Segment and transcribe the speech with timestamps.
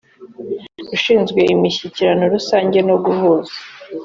[0.95, 3.53] ushinzwe imishyikirano rusange no guhuza